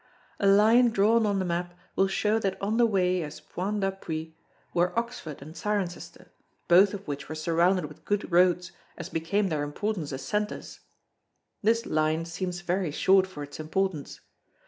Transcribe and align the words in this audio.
A 0.39 0.47
line 0.47 0.89
drawn 0.89 1.27
on 1.27 1.37
the 1.37 1.45
map 1.45 1.77
will 1.95 2.07
show 2.07 2.39
that 2.39 2.59
on 2.59 2.77
the 2.77 2.87
way 2.87 3.21
as 3.21 3.39
points 3.39 3.81
d'appui, 3.81 4.33
were 4.73 4.97
Oxford 4.97 5.43
and 5.43 5.53
Cirencester, 5.55 6.29
both 6.67 6.95
of 6.95 7.07
which 7.07 7.29
were 7.29 7.35
surrounded 7.35 7.85
with 7.85 8.03
good 8.03 8.31
roads 8.31 8.71
as 8.97 9.09
became 9.09 9.49
their 9.49 9.61
importance 9.61 10.11
as 10.11 10.23
centres. 10.23 10.79
This 11.61 11.85
line 11.85 12.25
seems 12.25 12.61
very 12.61 12.89
short 12.89 13.27
for 13.27 13.43
its 13.43 13.59
importance. 13.59 14.21